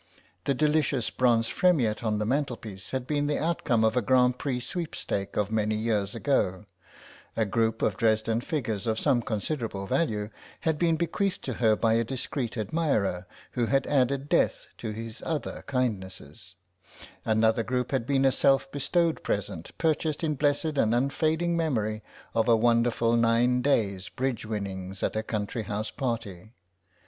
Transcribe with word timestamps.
The 0.45 0.55
delicious 0.55 1.11
bronze 1.11 1.47
Fremiet 1.47 2.03
on 2.03 2.17
the 2.17 2.25
mantelpiece 2.25 2.89
had 2.89 3.05
been 3.05 3.27
the 3.27 3.37
outcome 3.37 3.83
of 3.83 3.95
a 3.95 4.01
Grand 4.01 4.39
Prix 4.39 4.59
sweepstake 4.61 5.37
of 5.37 5.51
many 5.51 5.75
years 5.75 6.15
ago; 6.15 6.65
a 7.37 7.45
group 7.45 7.83
of 7.83 7.97
Dresden 7.97 8.41
figures 8.41 8.87
of 8.87 8.99
some 8.99 9.21
considerable 9.21 9.85
value 9.85 10.31
had 10.61 10.79
been 10.79 10.95
bequeathed 10.95 11.43
to 11.43 11.53
her 11.53 11.75
by 11.75 11.93
a 11.93 12.03
discreet 12.03 12.57
admirer, 12.57 13.27
who 13.51 13.67
had 13.67 13.85
added 13.85 14.27
death 14.27 14.69
to 14.79 14.89
his 14.89 15.21
other 15.23 15.63
kindnesses; 15.67 16.55
another 17.23 17.61
group 17.61 17.91
had 17.91 18.07
been 18.07 18.25
a 18.25 18.31
self 18.31 18.71
bestowed 18.71 19.21
present, 19.21 19.69
purchased 19.77 20.23
in 20.23 20.33
blessed 20.33 20.77
and 20.79 20.95
unfading 20.95 21.55
memory 21.55 22.01
of 22.33 22.47
a 22.47 22.55
wonderful 22.57 23.15
nine 23.15 23.61
days' 23.61 24.09
bridge 24.09 24.47
winnings 24.47 25.03
at 25.03 25.15
a 25.15 25.21
country 25.21 25.61
house 25.65 25.91
party. 25.91 26.53